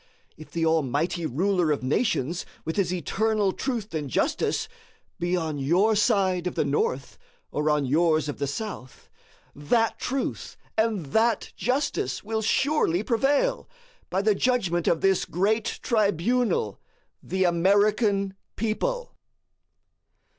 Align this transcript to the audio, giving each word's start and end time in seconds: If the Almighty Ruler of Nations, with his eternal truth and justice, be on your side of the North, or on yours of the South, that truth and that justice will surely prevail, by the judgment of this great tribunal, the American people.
If 0.35 0.49
the 0.49 0.65
Almighty 0.65 1.27
Ruler 1.27 1.69
of 1.69 1.83
Nations, 1.83 2.43
with 2.65 2.75
his 2.75 2.91
eternal 2.91 3.51
truth 3.51 3.93
and 3.93 4.09
justice, 4.09 4.67
be 5.19 5.37
on 5.37 5.59
your 5.59 5.95
side 5.95 6.47
of 6.47 6.55
the 6.55 6.65
North, 6.65 7.19
or 7.51 7.69
on 7.69 7.85
yours 7.85 8.27
of 8.27 8.39
the 8.39 8.47
South, 8.47 9.11
that 9.53 9.99
truth 9.99 10.57
and 10.75 11.05
that 11.13 11.53
justice 11.55 12.23
will 12.23 12.41
surely 12.41 13.03
prevail, 13.03 13.69
by 14.09 14.23
the 14.23 14.33
judgment 14.33 14.87
of 14.87 15.01
this 15.01 15.23
great 15.23 15.65
tribunal, 15.83 16.79
the 17.21 17.43
American 17.43 18.33
people. 18.55 19.13